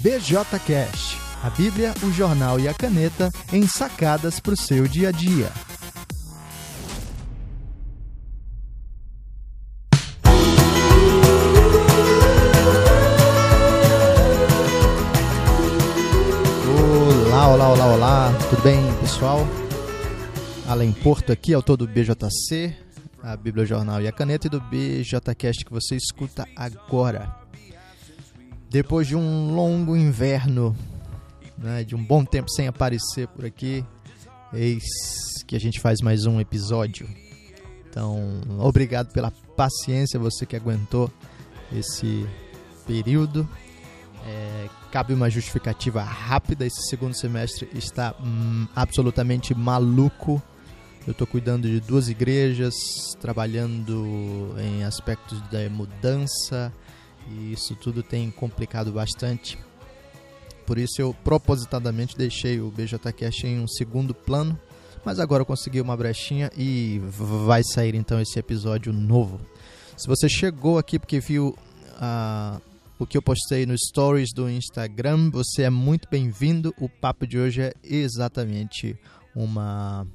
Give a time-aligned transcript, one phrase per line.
[0.00, 5.10] BJCast, a Bíblia, o jornal e a caneta em sacadas para o seu dia a
[5.10, 5.50] dia.
[17.26, 19.44] Olá, olá, olá, olá, tudo bem pessoal?
[20.68, 22.76] Além Porto aqui, autor do BJC,
[23.20, 27.37] a Bíblia, o jornal e a caneta e do BJCast que você escuta agora.
[28.70, 30.76] Depois de um longo inverno,
[31.56, 33.84] né, de um bom tempo sem aparecer por aqui,
[34.52, 34.84] eis
[35.46, 37.08] que a gente faz mais um episódio.
[37.88, 41.10] Então, obrigado pela paciência, você que aguentou
[41.72, 42.26] esse
[42.86, 43.48] período.
[44.26, 46.66] É, cabe uma justificativa rápida.
[46.66, 50.42] Esse segundo semestre está hum, absolutamente maluco.
[51.06, 52.74] Eu estou cuidando de duas igrejas,
[53.18, 56.70] trabalhando em aspectos da mudança,
[57.30, 59.58] e isso tudo tem complicado bastante.
[60.66, 64.58] Por isso eu propositadamente deixei o BJCast em um segundo plano,
[65.04, 69.40] mas agora eu consegui uma brechinha e vai sair então esse episódio novo.
[69.96, 71.56] Se você chegou aqui porque viu
[71.94, 72.60] uh,
[72.98, 76.74] o que eu postei no stories do Instagram, você é muito bem-vindo.
[76.78, 78.98] O papo de hoje é exatamente
[79.34, 80.06] uma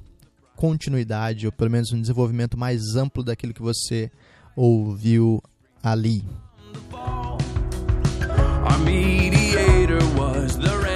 [0.54, 4.10] continuidade, ou pelo menos um desenvolvimento mais amplo daquilo que você
[4.54, 5.42] ouviu
[5.82, 6.24] ali.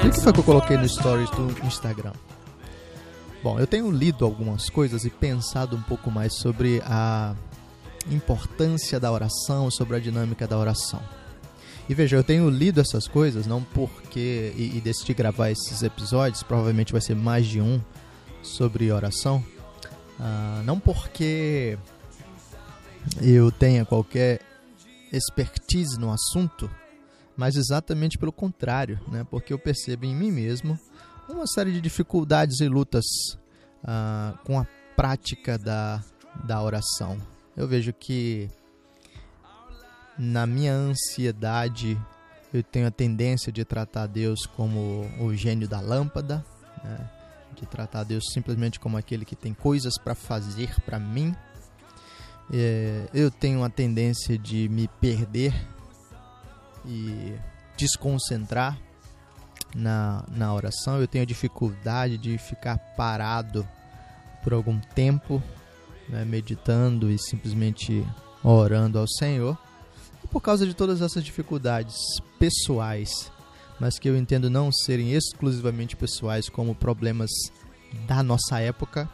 [0.05, 2.13] O que foi que eu coloquei no stories do Instagram?
[3.43, 7.35] Bom, eu tenho lido algumas coisas e pensado um pouco mais sobre a
[8.11, 11.01] importância da oração, sobre a dinâmica da oração.
[11.89, 16.43] E veja, eu tenho lido essas coisas não porque e, e decidi gravar esses episódios,
[16.43, 17.81] provavelmente vai ser mais de um
[18.43, 19.45] sobre oração,
[20.19, 21.79] uh, não porque
[23.23, 24.41] eu tenha qualquer
[25.13, 26.71] expertise no assunto,
[27.37, 29.27] mas exatamente pelo contrário, né?
[29.31, 30.79] porque eu percebo em mim mesmo
[31.29, 33.05] uma série de dificuldades e lutas
[33.85, 36.03] uh, com a prática da,
[36.45, 37.19] da oração.
[37.57, 38.49] Eu vejo que
[40.19, 42.01] na minha ansiedade
[42.53, 46.45] eu tenho a tendência de tratar Deus como o gênio da lâmpada,
[46.83, 47.11] né?
[47.55, 51.35] de tratar Deus simplesmente como aquele que tem coisas para fazer para mim
[52.53, 55.55] é, eu tenho a tendência de me perder
[56.87, 57.35] e
[57.77, 58.79] desconcentrar
[59.75, 61.01] na, na oração.
[61.01, 63.67] Eu tenho dificuldade de ficar parado
[64.43, 65.43] por algum tempo,
[66.09, 68.07] né, meditando e simplesmente
[68.43, 69.59] orando ao Senhor.
[70.25, 71.97] E por causa de todas essas dificuldades
[72.39, 73.31] pessoais,
[73.79, 77.31] mas que eu entendo não serem exclusivamente pessoais, como problemas
[78.07, 79.09] da nossa época,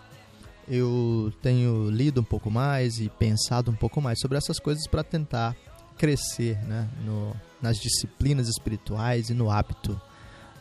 [0.68, 5.02] eu tenho lido um pouco mais e pensado um pouco mais sobre essas coisas para
[5.02, 5.56] tentar
[5.96, 10.00] crescer né, no, nas disciplinas espirituais e no hábito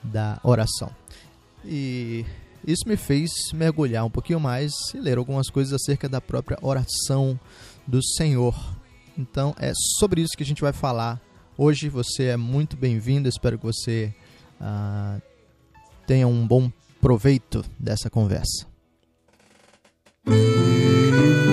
[0.03, 0.91] da oração.
[1.65, 2.25] E
[2.65, 7.39] isso me fez mergulhar um pouquinho mais e ler algumas coisas acerca da própria oração
[7.87, 8.55] do Senhor.
[9.17, 11.21] Então é sobre isso que a gente vai falar
[11.57, 11.89] hoje.
[11.89, 14.13] Você é muito bem-vindo, espero que você
[14.59, 15.19] ah,
[16.05, 16.71] tenha um bom
[17.01, 18.72] proveito dessa conversa.
[20.25, 21.52] Pai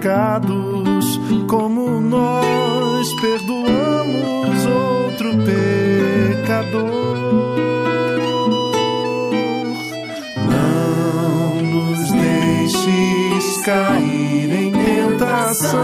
[0.00, 6.80] pecados como nós perdoamos outro pecador.
[10.48, 15.78] Não nos deixes cair em tentação,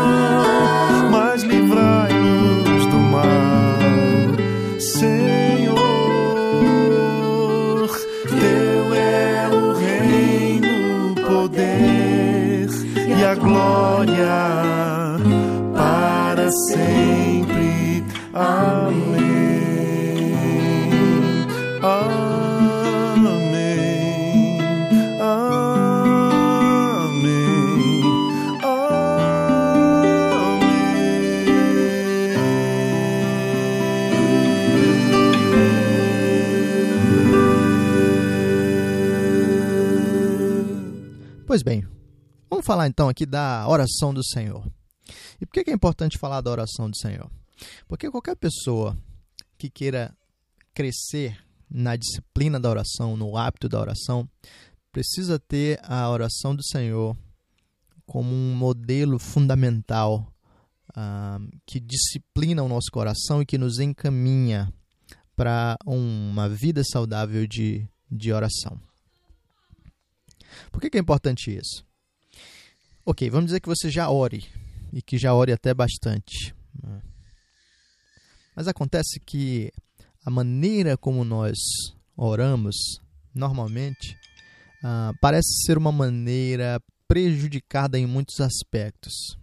[41.57, 41.89] Pois bem,
[42.51, 44.71] vamos falar então aqui da oração do Senhor.
[45.41, 47.31] E por que é importante falar da oração do Senhor?
[47.89, 48.95] Porque qualquer pessoa
[49.57, 50.15] que queira
[50.75, 54.29] crescer na disciplina da oração, no hábito da oração,
[54.93, 57.17] precisa ter a oração do Senhor
[58.05, 60.31] como um modelo fundamental
[60.91, 64.71] uh, que disciplina o nosso coração e que nos encaminha
[65.35, 68.79] para uma vida saudável de, de oração.
[70.71, 71.85] Por que, que é importante isso?
[73.05, 74.45] Ok, vamos dizer que você já ore
[74.93, 76.55] e que já ore até bastante.
[76.83, 77.01] Né?
[78.55, 79.73] Mas acontece que
[80.25, 81.57] a maneira como nós
[82.17, 82.75] oramos,
[83.35, 84.17] normalmente,
[84.83, 89.39] uh, parece ser uma maneira prejudicada em muitos aspectos.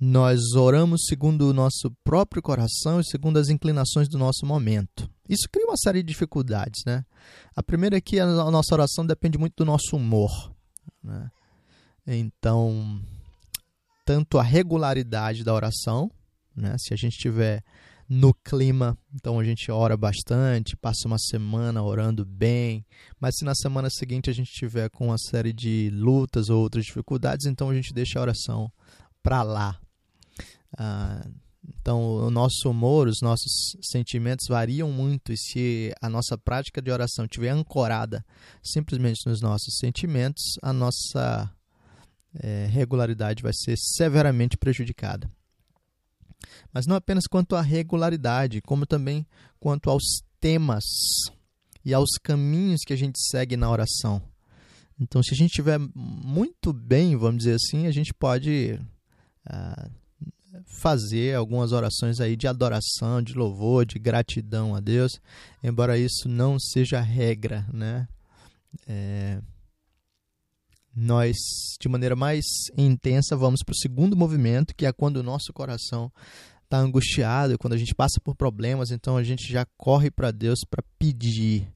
[0.00, 5.08] Nós oramos segundo o nosso próprio coração e segundo as inclinações do nosso momento.
[5.28, 7.04] Isso cria uma série de dificuldades, né?
[7.54, 10.52] A primeira é que a nossa oração depende muito do nosso humor.
[11.02, 11.30] Né?
[12.06, 13.00] Então,
[14.04, 16.10] tanto a regularidade da oração,
[16.54, 16.76] né?
[16.78, 17.62] Se a gente tiver
[18.08, 22.84] no clima, então a gente ora bastante, passa uma semana orando bem,
[23.18, 26.84] mas se na semana seguinte a gente tiver com uma série de lutas ou outras
[26.84, 28.70] dificuldades, então a gente deixa a oração
[29.22, 29.80] para lá.
[30.78, 31.26] Ah,
[31.80, 36.90] então, o nosso humor, os nossos sentimentos variam muito, e se a nossa prática de
[36.90, 38.24] oração estiver ancorada
[38.62, 41.50] simplesmente nos nossos sentimentos, a nossa
[42.34, 45.30] é, regularidade vai ser severamente prejudicada.
[46.72, 49.26] Mas não apenas quanto à regularidade, como também
[49.58, 50.02] quanto aos
[50.40, 50.84] temas
[51.84, 54.22] e aos caminhos que a gente segue na oração.
[55.00, 58.78] Então, se a gente estiver muito bem, vamos dizer assim, a gente pode
[59.48, 59.90] uh,
[60.66, 65.20] fazer algumas orações aí de adoração, de louvor, de gratidão a Deus,
[65.62, 68.08] embora isso não seja regra, né?
[68.86, 69.40] É,
[70.94, 71.36] nós,
[71.80, 72.44] de maneira mais
[72.76, 76.10] intensa, vamos para o segundo movimento, que é quando o nosso coração
[76.62, 80.60] está angustiado, quando a gente passa por problemas, então a gente já corre para Deus
[80.68, 81.68] para pedir.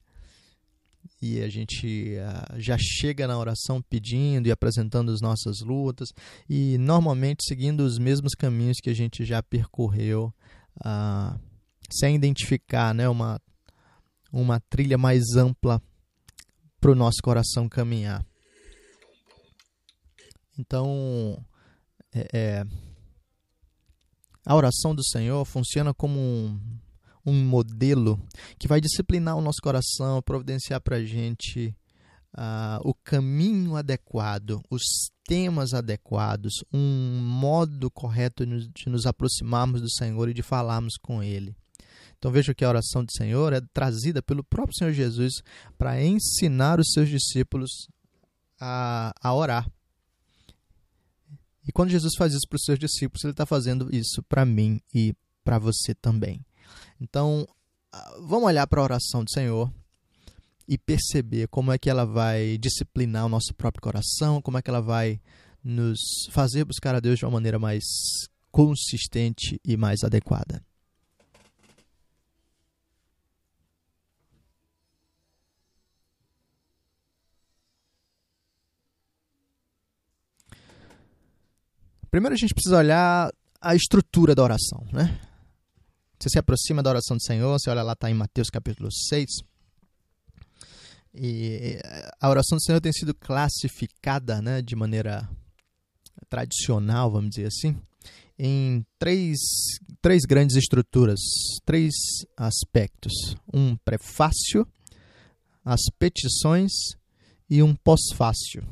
[1.21, 6.09] E a gente uh, já chega na oração pedindo e apresentando as nossas lutas,
[6.49, 10.33] e normalmente seguindo os mesmos caminhos que a gente já percorreu,
[10.77, 11.39] uh,
[11.91, 13.41] sem identificar né, uma,
[14.31, 15.81] uma trilha mais ampla
[16.79, 18.25] para o nosso coração caminhar.
[20.57, 21.43] Então,
[22.13, 22.65] é, é,
[24.45, 26.59] a oração do Senhor funciona como um,
[27.29, 28.19] um modelo
[28.57, 31.75] que vai disciplinar o nosso coração, providenciar para a gente
[32.35, 34.81] uh, o caminho adequado, os
[35.25, 41.55] temas adequados, um modo correto de nos aproximarmos do Senhor e de falarmos com Ele.
[42.17, 45.41] Então veja que a oração do Senhor é trazida pelo próprio Senhor Jesus
[45.77, 47.87] para ensinar os seus discípulos
[48.59, 49.71] a, a orar.
[51.65, 54.81] E quando Jesus faz isso para os seus discípulos, ele está fazendo isso para mim
[54.93, 56.43] e para você também.
[56.99, 57.47] Então,
[57.91, 59.71] ah, vamos olhar para a oração do Senhor
[60.67, 64.69] e perceber como é que ela vai disciplinar o nosso próprio coração, como é que
[64.69, 65.19] ela vai
[65.63, 65.99] nos
[66.31, 67.83] fazer buscar a Deus de uma maneira mais
[68.51, 70.63] consistente e mais adequada.
[82.11, 85.28] Primeiro a gente precisa olhar a estrutura da oração, né?
[86.19, 89.25] Você se aproxima da oração do Senhor, você olha lá, está em Mateus capítulo 6.
[91.13, 91.79] E
[92.19, 95.29] a oração do Senhor tem sido classificada né, de maneira
[96.27, 97.75] tradicional, vamos dizer assim,
[98.37, 99.37] em três,
[100.01, 101.19] três grandes estruturas,
[101.65, 101.93] três
[102.35, 103.13] aspectos:
[103.53, 104.67] um prefácio,
[105.63, 106.71] as petições
[107.49, 108.67] e um pós-fácio.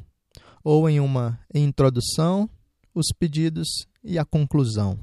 [0.65, 2.49] Ou em uma introdução,
[2.93, 4.99] os pedidos e a conclusão.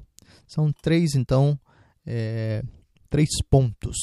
[0.46, 1.58] São três, então,
[2.06, 2.62] é,
[3.08, 3.96] três pontos.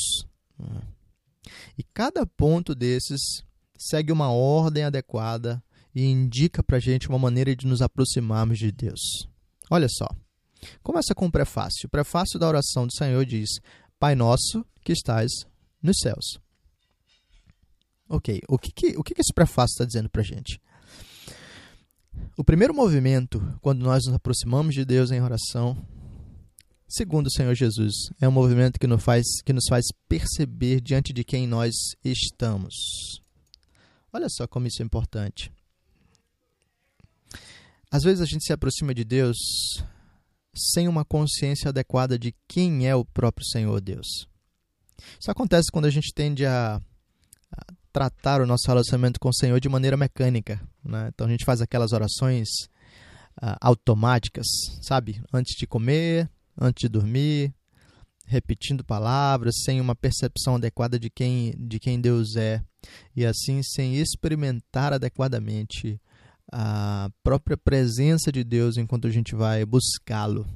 [1.78, 3.44] E cada ponto desses
[3.78, 8.72] segue uma ordem adequada e indica para a gente uma maneira de nos aproximarmos de
[8.72, 9.28] Deus.
[9.70, 10.08] Olha só.
[10.84, 11.88] Começa com o prefácio.
[11.88, 13.50] O prefácio da oração do Senhor diz:
[14.00, 15.32] Pai nosso que estás
[15.82, 16.40] nos céus.
[18.08, 20.62] Ok, o que, que, o que, que esse prefácio está dizendo para a gente?
[22.38, 25.78] O primeiro movimento, quando nós nos aproximamos de Deus em oração,
[26.92, 31.14] segundo o Senhor Jesus, é um movimento que nos faz, que nos faz perceber diante
[31.14, 32.74] de quem nós estamos.
[34.12, 35.50] Olha só como isso é importante.
[37.90, 39.38] Às vezes a gente se aproxima de Deus
[40.54, 44.28] sem uma consciência adequada de quem é o próprio Senhor Deus.
[45.20, 49.60] Isso acontece quando a gente tende a, a tratar o nosso relacionamento com o Senhor
[49.62, 50.62] de maneira mecânica.
[50.84, 51.10] Né?
[51.14, 52.48] Então a gente faz aquelas orações
[53.42, 54.46] uh, automáticas,
[54.82, 55.24] sabe?
[55.34, 56.30] Antes de comer,
[56.60, 57.54] antes de dormir,
[58.26, 62.64] repetindo palavras, sem uma percepção adequada de quem, de quem Deus é,
[63.16, 66.00] e assim sem experimentar adequadamente
[66.52, 70.48] a própria presença de Deus enquanto a gente vai buscá-lo.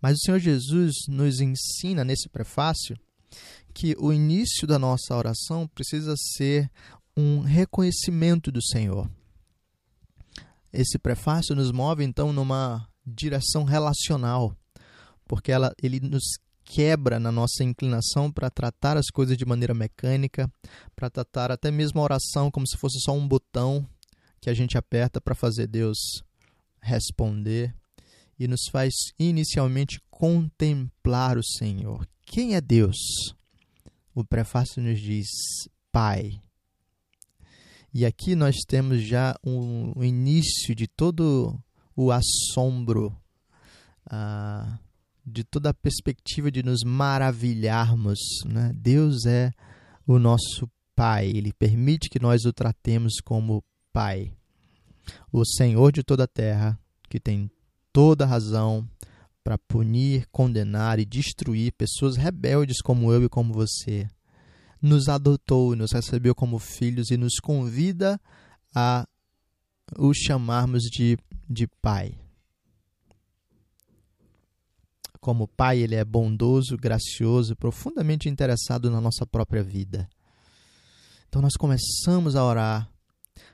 [0.00, 2.96] Mas o Senhor Jesus nos ensina nesse prefácio
[3.74, 6.70] que o início da nossa oração precisa ser
[7.16, 9.10] um reconhecimento do Senhor.
[10.72, 14.56] Esse prefácio nos move então numa direção relacional,
[15.26, 16.24] porque ela, ele nos
[16.64, 20.50] quebra na nossa inclinação para tratar as coisas de maneira mecânica,
[20.94, 23.88] para tratar até mesmo a oração como se fosse só um botão
[24.40, 25.98] que a gente aperta para fazer Deus
[26.80, 27.74] responder
[28.38, 32.06] e nos faz inicialmente contemplar o Senhor.
[32.24, 32.96] Quem é Deus?
[34.14, 35.28] O prefácio nos diz
[35.90, 36.40] Pai.
[37.94, 41.58] E aqui nós temos já um, um início de todo
[41.94, 43.16] o assombro,
[44.04, 44.78] ah,
[45.26, 48.18] de toda a perspectiva de nos maravilharmos.
[48.46, 48.72] Né?
[48.74, 49.50] Deus é
[50.06, 54.32] o nosso Pai, Ele permite que nós o tratemos como Pai.
[55.30, 56.78] O Senhor de toda a terra,
[57.08, 57.50] que tem
[57.92, 58.88] toda razão
[59.44, 64.08] para punir, condenar e destruir pessoas rebeldes como eu e como você.
[64.80, 68.20] Nos adotou, nos recebeu como filhos e nos convida
[68.74, 69.06] a
[69.98, 71.18] o chamarmos de,
[71.48, 72.18] de Pai.
[75.26, 80.08] Como Pai, Ele é bondoso, gracioso, profundamente interessado na nossa própria vida.
[81.28, 82.88] Então nós começamos a orar,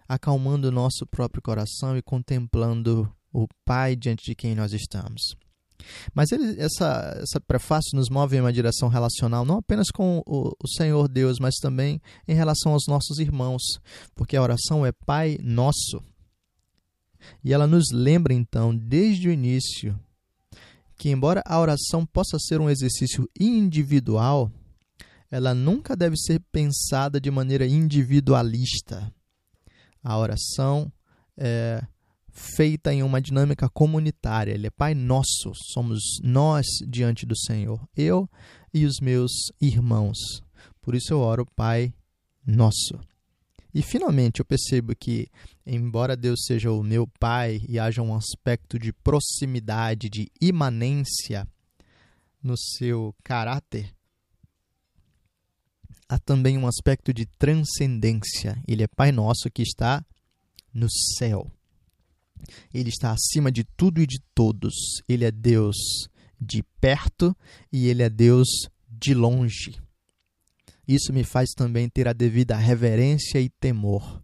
[0.07, 5.35] acalmando o nosso próprio coração e contemplando o Pai diante de quem nós estamos.
[6.15, 10.49] Mas ele, essa, essa prefácio nos move em uma direção relacional, não apenas com o,
[10.63, 13.63] o, Senhor Deus, mas também em relação aos nossos irmãos,
[14.15, 16.05] porque a oração é Pai Nosso.
[17.43, 19.99] E ela nos lembra, então, desde o início,
[21.03, 24.49] que, embora a oração possa ser um exercício individual,
[25.29, 29.13] ela nunca deve ser pensada de maneira individualista.
[30.01, 30.93] A oração
[31.37, 31.83] é
[32.31, 34.53] feita em uma dinâmica comunitária.
[34.53, 38.31] Ele é Pai Nosso, somos nós diante do Senhor, eu
[38.73, 40.17] e os meus irmãos.
[40.81, 41.93] Por isso eu oro, Pai
[42.47, 42.97] Nosso.
[43.75, 45.29] E finalmente eu percebo que,
[45.67, 51.49] embora Deus seja o meu Pai e haja um aspecto de proximidade, de imanência
[52.43, 53.95] no seu caráter,
[56.09, 58.63] há também um aspecto de transcendência.
[58.69, 60.05] Ele é Pai Nosso que está
[60.73, 61.51] no céu.
[62.75, 64.75] Ele está acima de tudo e de todos.
[65.09, 65.77] Ele é Deus
[66.39, 67.35] de perto
[67.73, 68.49] e ele é Deus
[68.87, 69.81] de longe.
[70.87, 74.23] Isso me faz também ter a devida reverência e temor.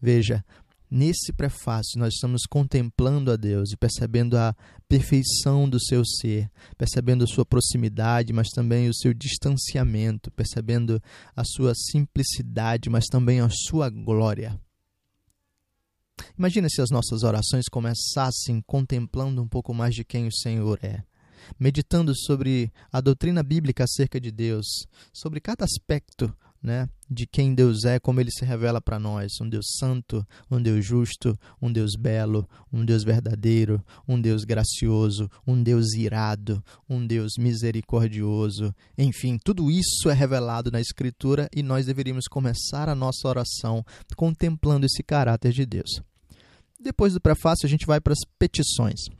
[0.00, 0.44] Veja,
[0.90, 4.54] nesse prefácio nós estamos contemplando a Deus e percebendo a
[4.86, 11.02] perfeição do seu ser, percebendo a sua proximidade, mas também o seu distanciamento, percebendo
[11.34, 14.58] a sua simplicidade, mas também a sua glória.
[16.36, 21.02] Imagina se as nossas orações começassem contemplando um pouco mais de quem o Senhor é,
[21.58, 24.66] meditando sobre a doutrina bíblica acerca de Deus,
[25.12, 29.48] sobre cada aspecto né, de quem Deus é, como ele se revela para nós: um
[29.48, 35.62] Deus santo, um Deus justo, um Deus belo, um Deus verdadeiro, um Deus gracioso, um
[35.62, 38.74] Deus irado, um Deus misericordioso.
[38.96, 43.84] Enfim, tudo isso é revelado na Escritura e nós deveríamos começar a nossa oração
[44.16, 46.02] contemplando esse caráter de Deus.
[46.80, 49.17] Depois do prefácio, a gente vai para as petições.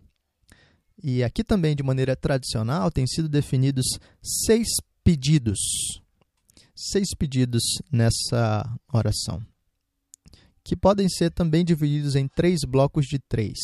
[1.02, 3.87] E aqui também, de maneira tradicional, têm sido definidos
[4.23, 4.69] seis
[5.05, 5.59] pedidos
[6.78, 9.45] seis pedidos nessa oração,
[10.62, 13.59] que podem ser também divididos em três blocos de três.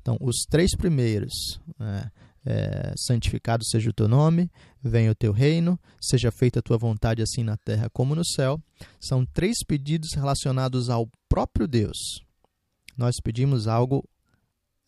[0.00, 2.10] Então, os três primeiros, né,
[2.46, 4.48] é, santificado seja o teu nome,
[4.80, 8.62] venha o teu reino, seja feita a tua vontade assim na terra como no céu,
[9.00, 12.24] são três pedidos relacionados ao próprio Deus.
[12.96, 14.08] Nós pedimos algo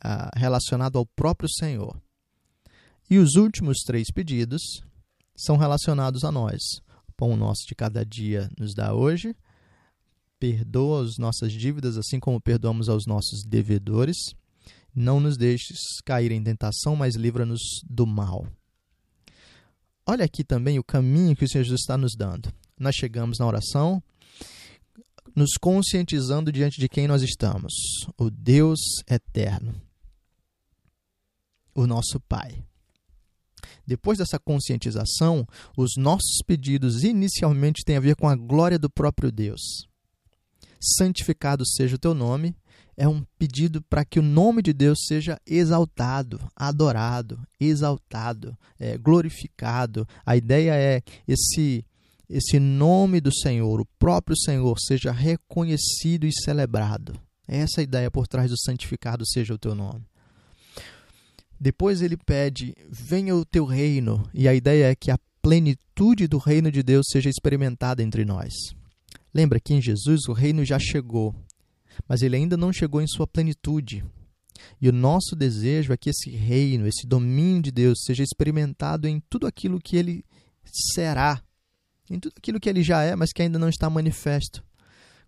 [0.02, 2.00] ah, relacionado ao próprio Senhor.
[3.09, 4.62] E os últimos três pedidos
[5.37, 6.61] são relacionados a nós
[7.21, 9.37] pão nosso de cada dia nos dá hoje.
[10.38, 14.16] Perdoa as nossas dívidas, assim como perdoamos aos nossos devedores.
[14.95, 18.47] Não nos deixes cair em tentação, mas livra-nos do mal.
[20.07, 22.50] Olha aqui também o caminho que o Senhor Jesus está nos dando.
[22.78, 24.02] Nós chegamos na oração,
[25.37, 27.75] nos conscientizando diante de quem nós estamos:
[28.16, 29.75] o Deus eterno,
[31.75, 32.65] o nosso Pai.
[33.87, 35.47] Depois dessa conscientização,
[35.77, 39.61] os nossos pedidos inicialmente têm a ver com a glória do próprio Deus.
[40.81, 42.55] Santificado seja o teu nome,
[42.97, 50.07] é um pedido para que o nome de Deus seja exaltado, adorado, exaltado, é, glorificado.
[50.25, 51.85] A ideia é esse
[52.33, 57.21] esse nome do Senhor, o próprio Senhor, seja reconhecido e celebrado.
[57.47, 60.07] Essa é a ideia por trás do santificado seja o teu nome.
[61.61, 66.38] Depois ele pede: venha o teu reino, e a ideia é que a plenitude do
[66.38, 68.55] reino de Deus seja experimentada entre nós.
[69.33, 71.35] Lembra que em Jesus o reino já chegou,
[72.09, 74.02] mas ele ainda não chegou em sua plenitude.
[74.81, 79.21] E o nosso desejo é que esse reino, esse domínio de Deus, seja experimentado em
[79.29, 80.25] tudo aquilo que ele
[80.95, 81.43] será,
[82.11, 84.62] em tudo aquilo que ele já é, mas que ainda não está manifesto.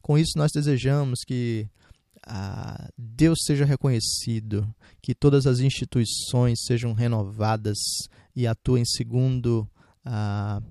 [0.00, 1.68] Com isso, nós desejamos que
[2.26, 7.78] ah, Deus seja reconhecido, que todas as instituições sejam renovadas
[8.34, 9.68] e atuem segundo
[10.04, 10.62] ah,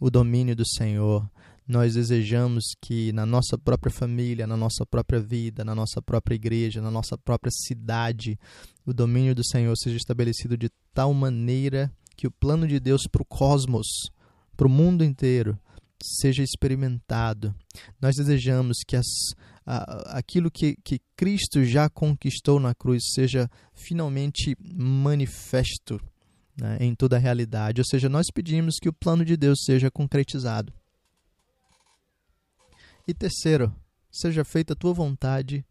[0.00, 1.28] o domínio do Senhor,
[1.68, 6.80] nós desejamos que na nossa própria família, na nossa própria vida, na nossa própria igreja,
[6.80, 8.38] na nossa própria cidade,
[8.84, 13.22] o domínio do Senhor seja estabelecido de tal maneira que o plano de Deus para
[13.22, 13.86] o cosmos,
[14.56, 15.56] para o mundo inteiro,
[16.02, 17.54] seja experimentado.
[18.00, 19.06] Nós desejamos que as,
[19.66, 26.00] a, aquilo que, que Cristo já conquistou na cruz seja finalmente manifesto
[26.56, 27.80] né, em toda a realidade.
[27.80, 30.72] Ou seja, nós pedimos que o plano de Deus seja concretizado.
[33.06, 33.74] E terceiro,
[34.10, 35.64] seja feita a tua vontade,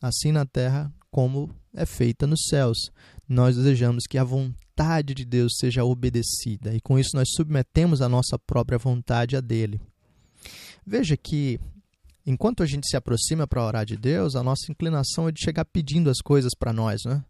[0.00, 2.90] assim na terra como é feita nos céus.
[3.28, 8.08] Nós desejamos que a vontade de Deus seja obedecida e com isso nós submetemos a
[8.08, 9.80] nossa própria vontade a dele.
[10.84, 11.60] Veja que
[12.26, 15.64] enquanto a gente se aproxima para orar de Deus, a nossa inclinação é de chegar
[15.66, 17.24] pedindo as coisas para nós, né?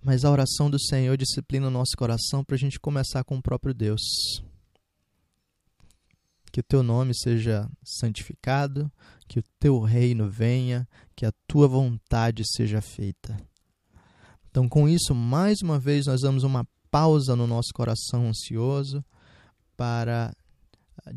[0.00, 3.42] Mas a oração do Senhor disciplina o nosso coração para a gente começar com o
[3.42, 4.00] próprio Deus
[6.54, 8.88] que o teu nome seja santificado,
[9.26, 13.36] que o teu reino venha, que a tua vontade seja feita.
[14.48, 19.04] Então, com isso, mais uma vez, nós damos uma pausa no nosso coração ansioso
[19.76, 20.32] para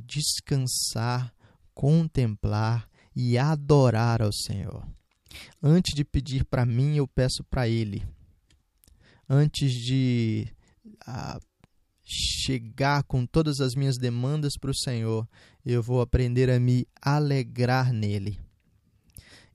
[0.08, 1.32] descansar,
[1.72, 4.88] contemplar e adorar ao Senhor.
[5.62, 8.04] Antes de pedir para mim, eu peço para Ele.
[9.30, 10.48] Antes de
[11.06, 11.40] ah,
[12.08, 15.28] chegar com todas as minhas demandas para o Senhor,
[15.66, 18.40] eu vou aprender a me alegrar nele.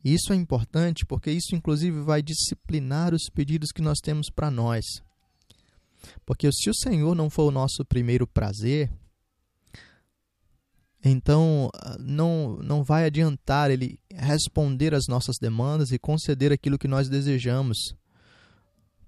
[0.04, 4.84] Isso é importante porque isso, inclusive, vai disciplinar os pedidos que nós temos para nós.
[6.26, 8.90] Porque se o Senhor não for o nosso primeiro prazer,
[11.04, 17.08] então não, não vai adiantar Ele responder às nossas demandas e conceder aquilo que nós
[17.08, 17.94] desejamos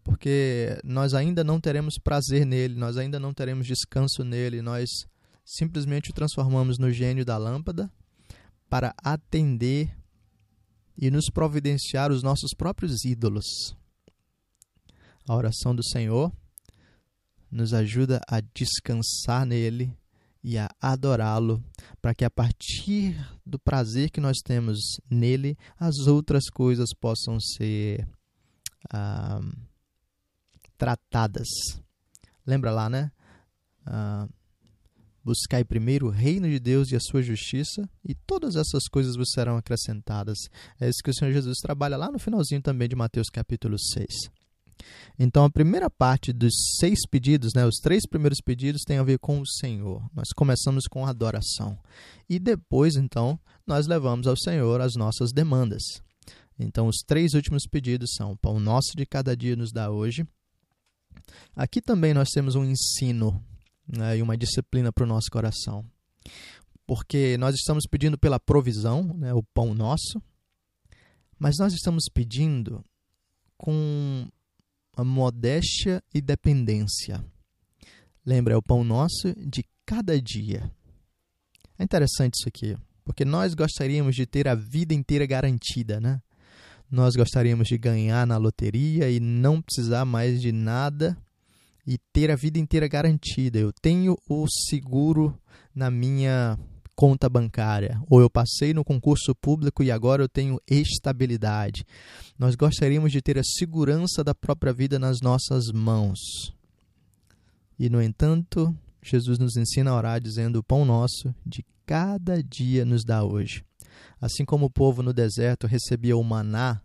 [0.04, 4.88] porque nós ainda não teremos prazer nele, nós ainda não teremos descanso nele, nós
[5.44, 7.90] simplesmente o transformamos no gênio da lâmpada
[8.68, 9.96] para atender
[10.96, 13.44] e nos providenciar os nossos próprios ídolos.
[15.26, 16.30] A oração do Senhor
[17.50, 19.96] nos ajuda a descansar nele
[20.42, 21.64] e a adorá-lo,
[22.02, 24.78] para que a partir do prazer que nós temos
[25.10, 28.06] nele, as outras coisas possam ser.
[28.92, 29.40] Ah,
[30.76, 31.48] tratadas.
[32.46, 33.10] Lembra lá, né?
[33.86, 34.28] Ah,
[35.24, 39.30] buscai primeiro o reino de Deus e a sua justiça, e todas essas coisas vos
[39.32, 40.38] serão acrescentadas.
[40.78, 44.06] É isso que o Senhor Jesus trabalha lá no finalzinho também de Mateus capítulo 6.
[45.18, 49.18] Então, a primeira parte dos seis pedidos, né, os três primeiros pedidos, tem a ver
[49.18, 50.04] com o Senhor.
[50.14, 51.78] Nós começamos com adoração.
[52.28, 55.82] E depois, então, nós levamos ao Senhor as nossas demandas.
[56.58, 60.26] Então, os três últimos pedidos são: o pão nosso de cada dia nos dá hoje,
[61.54, 63.42] Aqui também nós temos um ensino
[63.86, 65.84] né, e uma disciplina para o nosso coração.
[66.86, 70.20] Porque nós estamos pedindo pela provisão, né, o pão nosso,
[71.38, 72.84] mas nós estamos pedindo
[73.56, 74.28] com
[74.96, 77.24] a modéstia e dependência.
[78.24, 80.70] Lembra, é o pão nosso de cada dia.
[81.78, 86.22] É interessante isso aqui, porque nós gostaríamos de ter a vida inteira garantida, né?
[86.94, 91.18] Nós gostaríamos de ganhar na loteria e não precisar mais de nada
[91.84, 93.58] e ter a vida inteira garantida.
[93.58, 95.36] Eu tenho o seguro
[95.74, 96.56] na minha
[96.94, 101.84] conta bancária, ou eu passei no concurso público e agora eu tenho estabilidade.
[102.38, 106.20] Nós gostaríamos de ter a segurança da própria vida nas nossas mãos.
[107.76, 112.84] E, no entanto, Jesus nos ensina a orar dizendo: O pão nosso de cada dia
[112.84, 113.64] nos dá hoje.
[114.20, 116.83] Assim como o povo no deserto recebia o maná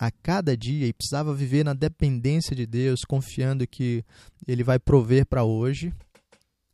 [0.00, 4.02] a cada dia e precisava viver na dependência de Deus, confiando que
[4.48, 5.92] Ele vai prover para hoje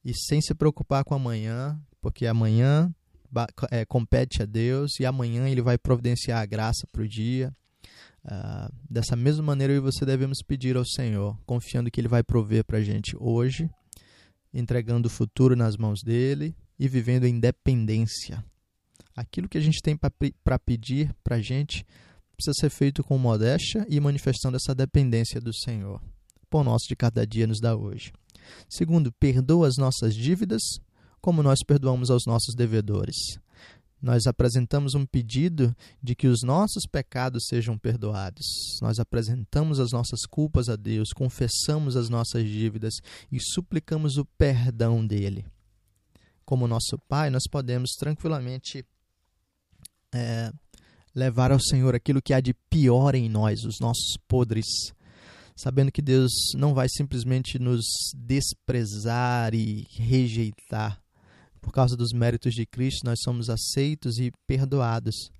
[0.05, 2.89] e sem se preocupar com amanhã, porque amanhã
[3.73, 7.53] é, compete a Deus e amanhã Ele vai providenciar a graça para o dia.
[8.25, 12.23] Uh, dessa mesma maneira, eu e você devemos pedir ao Senhor, confiando que Ele vai
[12.23, 13.69] prover para a gente hoje,
[14.55, 18.45] entregando o futuro nas mãos dele e vivendo em dependência.
[19.17, 21.85] Aquilo que a gente tem para pedir para a gente
[22.37, 26.01] precisa ser feito com modéstia e manifestando essa dependência do Senhor.
[26.49, 28.13] Pão nosso de cada dia nos dá hoje.
[28.69, 30.63] Segundo, perdoa as nossas dívidas,
[31.21, 33.17] como nós perdoamos aos nossos devedores
[34.01, 38.47] nós apresentamos um pedido de que os nossos pecados sejam perdoados.
[38.81, 42.95] Nós apresentamos as nossas culpas a Deus, confessamos as nossas dívidas
[43.33, 45.45] e suplicamos o perdão dele.
[46.45, 48.87] Como nosso Pai, nós podemos tranquilamente
[50.15, 50.53] é,
[51.17, 54.67] levar ao Senhor aquilo que há de pior em nós, os nossos podres,
[55.57, 61.01] sabendo que Deus não vai simplesmente nos desprezar e rejeitar
[61.67, 65.33] por causa dos méritos de Cristo, nós somos aceitos e perdoados.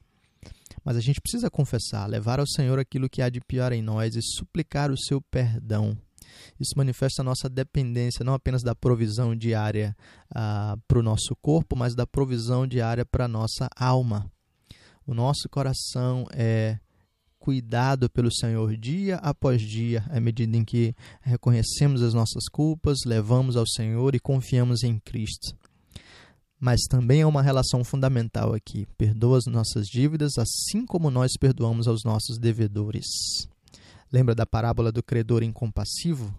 [0.85, 4.17] Mas a gente precisa confessar, levar ao Senhor aquilo que há de pior em nós
[4.17, 5.97] e suplicar o seu perdão.
[6.59, 9.97] Isso manifesta a nossa dependência não apenas da provisão diária
[10.35, 14.29] ah, para o nosso corpo, mas da provisão diária para a nossa alma.
[15.07, 16.79] O nosso coração é
[17.39, 23.57] cuidado pelo Senhor dia após dia, à medida em que reconhecemos as nossas culpas, levamos
[23.57, 25.57] ao Senhor e confiamos em Cristo
[26.59, 28.87] mas também é uma relação fundamental aqui.
[28.97, 33.07] Perdoa as nossas dívidas, assim como nós perdoamos aos nossos devedores.
[34.11, 36.35] Lembra da parábola do credor incompassivo?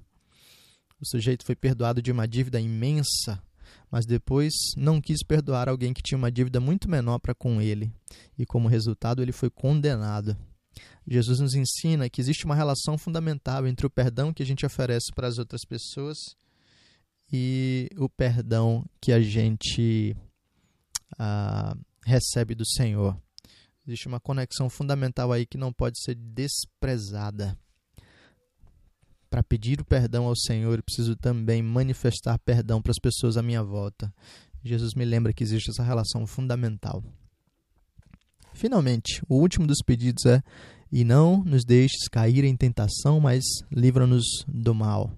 [0.99, 3.41] O sujeito foi perdoado de uma dívida imensa,
[3.91, 7.91] mas depois não quis perdoar alguém que tinha uma dívida muito menor para com ele,
[8.38, 10.38] e como resultado ele foi condenado.
[11.08, 15.12] Jesus nos ensina que existe uma relação fundamental entre o perdão que a gente oferece
[15.15, 16.17] para as outras pessoas
[17.32, 20.15] e o perdão que a gente
[21.17, 23.17] ah, recebe do Senhor.
[23.88, 27.58] Existe uma conexão fundamental aí que não pode ser desprezada.
[29.38, 33.43] Para pedir o perdão ao Senhor, eu preciso também manifestar perdão para as pessoas à
[33.43, 34.12] minha volta.
[34.63, 37.04] Jesus me lembra que existe essa relação fundamental.
[38.52, 40.41] Finalmente, o último dos pedidos é:
[40.91, 45.15] E não nos deixes cair em tentação, mas livra-nos do mal.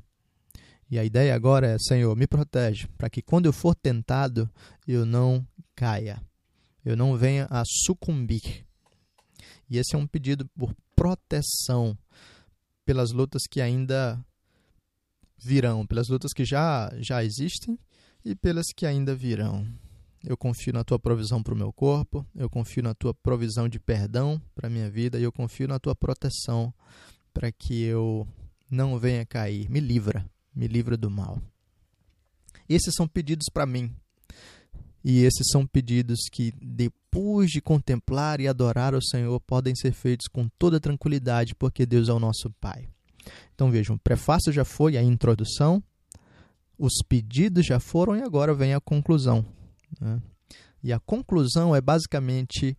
[0.91, 4.49] E a ideia agora é: Senhor, me protege, para que quando eu for tentado,
[4.85, 6.21] eu não caia,
[6.83, 8.65] eu não venha a sucumbir.
[9.69, 11.97] E esse é um pedido por proteção
[12.89, 14.19] pelas lutas que ainda
[15.37, 17.77] virão, pelas lutas que já, já existem
[18.25, 19.63] e pelas que ainda virão.
[20.23, 23.79] Eu confio na tua provisão para o meu corpo, eu confio na tua provisão de
[23.79, 26.73] perdão para a minha vida e eu confio na tua proteção
[27.31, 28.27] para que eu
[28.71, 29.69] não venha cair.
[29.69, 31.39] Me livra me livra do mal.
[32.67, 33.95] Esses são pedidos para mim.
[35.03, 40.27] E esses são pedidos que, depois de contemplar e adorar o Senhor, podem ser feitos
[40.27, 42.89] com toda tranquilidade, porque Deus é o nosso Pai.
[43.53, 45.83] Então vejam, o prefácio já foi a introdução,
[46.77, 49.45] os pedidos já foram e agora vem a conclusão.
[49.99, 50.21] Né?
[50.83, 52.77] E a conclusão é basicamente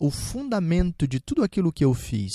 [0.00, 2.32] o fundamento de tudo aquilo que eu fiz,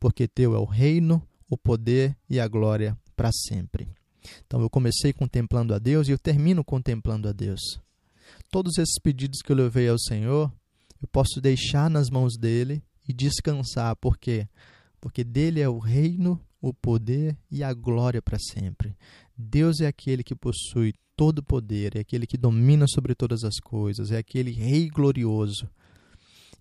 [0.00, 3.88] porque teu é o reino, o poder e a glória para sempre.
[4.46, 7.80] Então eu comecei contemplando a Deus e eu termino contemplando a Deus.
[8.52, 10.52] Todos esses pedidos que eu levei ao Senhor,
[11.00, 14.46] eu posso deixar nas mãos dele e descansar, por quê?
[15.00, 18.94] Porque dele é o reino, o poder e a glória para sempre.
[19.34, 23.58] Deus é aquele que possui todo o poder, é aquele que domina sobre todas as
[23.58, 25.66] coisas, é aquele rei glorioso.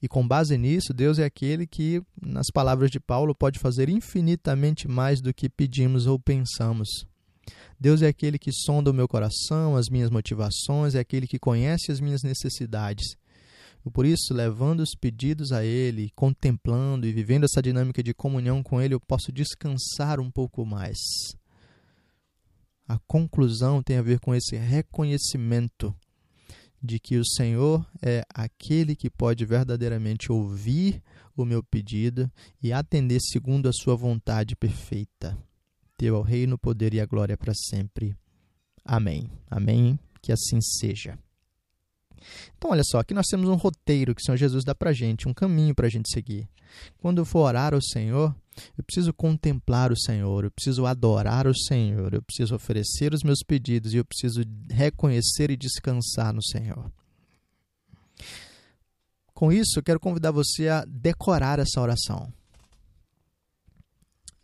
[0.01, 4.87] E com base nisso, Deus é aquele que, nas palavras de Paulo, pode fazer infinitamente
[4.87, 7.05] mais do que pedimos ou pensamos.
[7.79, 11.91] Deus é aquele que sonda o meu coração, as minhas motivações, é aquele que conhece
[11.91, 13.15] as minhas necessidades.
[13.91, 18.79] Por isso, levando os pedidos a Ele, contemplando e vivendo essa dinâmica de comunhão com
[18.79, 20.99] Ele, eu posso descansar um pouco mais.
[22.87, 25.95] A conclusão tem a ver com esse reconhecimento
[26.83, 31.01] de que o Senhor é aquele que pode verdadeiramente ouvir
[31.35, 32.29] o meu pedido
[32.61, 35.37] e atender segundo a sua vontade perfeita.
[36.01, 38.15] Teu ao reino, o poder e a glória para sempre.
[38.83, 39.29] Amém.
[39.51, 39.99] Amém.
[40.19, 41.15] Que assim seja.
[42.57, 45.29] Então, olha só, aqui nós temos um roteiro que o Senhor Jesus dá para gente,
[45.29, 46.49] um caminho para a gente seguir.
[46.97, 48.35] Quando eu for orar ao Senhor,
[48.75, 53.43] eu preciso contemplar o Senhor, eu preciso adorar o Senhor, eu preciso oferecer os meus
[53.45, 56.91] pedidos e eu preciso reconhecer e descansar no Senhor.
[59.35, 62.33] Com isso, eu quero convidar você a decorar essa oração.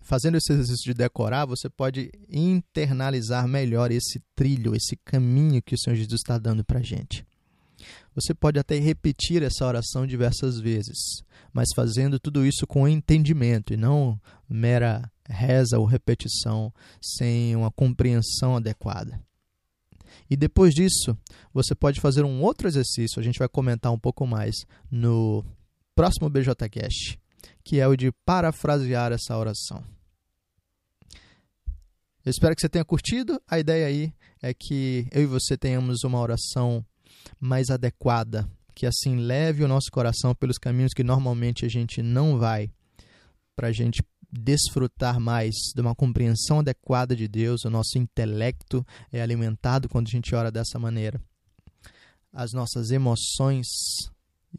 [0.07, 5.77] Fazendo esse exercício de decorar, você pode internalizar melhor esse trilho, esse caminho que o
[5.77, 7.25] Senhor Jesus está dando para a gente.
[8.15, 10.97] Você pode até repetir essa oração diversas vezes,
[11.53, 18.55] mas fazendo tudo isso com entendimento e não mera reza ou repetição sem uma compreensão
[18.55, 19.21] adequada.
[20.29, 21.17] E depois disso,
[21.53, 24.55] você pode fazer um outro exercício, a gente vai comentar um pouco mais
[24.89, 25.45] no
[25.93, 27.19] próximo BJCast,
[27.63, 29.96] que é o de parafrasear essa oração.
[32.27, 33.41] Eu espero que você tenha curtido.
[33.47, 36.85] A ideia aí é que eu e você tenhamos uma oração
[37.39, 42.37] mais adequada, que assim leve o nosso coração pelos caminhos que normalmente a gente não
[42.37, 42.69] vai,
[43.55, 49.21] para a gente desfrutar mais de uma compreensão adequada de Deus, o nosso intelecto é
[49.21, 51.21] alimentado quando a gente ora dessa maneira.
[52.33, 53.67] As nossas emoções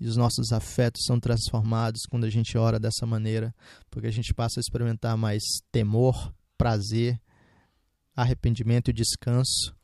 [0.01, 3.55] e os nossos afetos são transformados quando a gente ora dessa maneira,
[3.91, 7.21] porque a gente passa a experimentar mais temor, prazer,
[8.23, 9.75] arrependimento e descanso,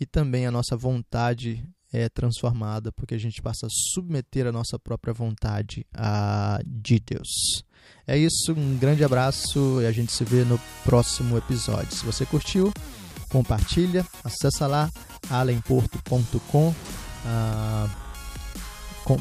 [0.00, 4.78] e também a nossa vontade é transformada, porque a gente passa a submeter a nossa
[4.78, 7.64] própria vontade a de Deus.
[8.06, 11.94] É isso, um grande abraço e a gente se vê no próximo episódio.
[11.94, 12.72] Se você curtiu,
[13.28, 14.90] compartilha, acessa lá
[15.30, 18.07] alemporto.com, uh,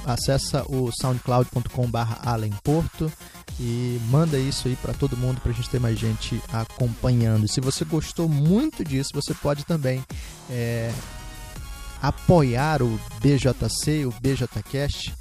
[0.06, 3.12] acessa o soundcloud.com/alemporto
[3.60, 7.48] e manda isso aí para todo mundo para a gente ter mais gente acompanhando.
[7.48, 10.04] Se você gostou muito disso, você pode também
[10.50, 10.94] é,
[12.02, 15.16] apoiar o BJC, o BJCast,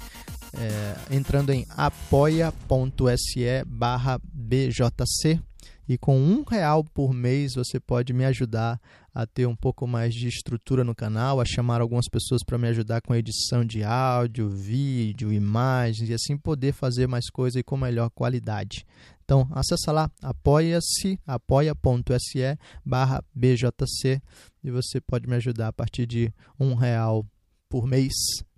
[0.57, 5.39] é, entrando em apoia.se barra BJC
[5.87, 8.79] e com um real por mês você pode me ajudar
[9.17, 12.67] a ter um pouco mais de estrutura no canal, a chamar algumas pessoas para me
[12.67, 17.63] ajudar com a edição de áudio, vídeo, imagens e assim poder fazer mais coisas e
[17.63, 18.85] com melhor qualidade.
[19.25, 24.21] Então, acessa lá, apoia-se, apoia.se barra BJC
[24.63, 27.25] e você pode me ajudar a partir de um real
[27.67, 28.13] por mês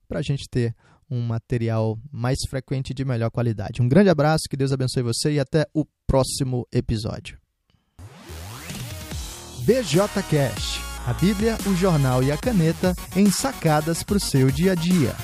[0.09, 0.75] para a gente ter
[1.09, 3.81] um material mais frequente e de melhor qualidade.
[3.81, 7.39] Um grande abraço, que Deus abençoe você e até o próximo episódio.
[9.69, 14.71] BJ Cash, a Bíblia, o jornal e a caneta em sacadas para o seu dia
[14.71, 15.15] a dia.